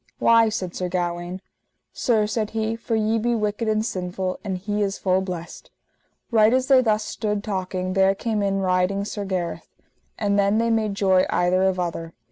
Why? 0.17 0.49
said 0.49 0.73
Sir 0.73 0.89
Gawaine. 0.89 1.41
Sir, 1.93 2.25
said 2.25 2.49
he, 2.57 2.75
for 2.75 2.95
ye 2.95 3.19
be 3.19 3.35
wicked 3.35 3.67
and 3.67 3.85
sinful, 3.85 4.39
and 4.43 4.57
he 4.57 4.81
is 4.81 4.97
full 4.97 5.21
blessed. 5.21 5.69
Right 6.31 6.55
as 6.55 6.65
they 6.65 6.81
thus 6.81 7.03
stood 7.03 7.43
talking 7.43 7.93
there 7.93 8.15
came 8.15 8.41
in 8.41 8.61
riding 8.61 9.05
Sir 9.05 9.25
Gareth. 9.25 9.67
And 10.17 10.39
then 10.39 10.57
they 10.57 10.71
made 10.71 10.95
joy 10.95 11.25
either 11.29 11.61
of 11.65 11.79
other. 11.79 12.13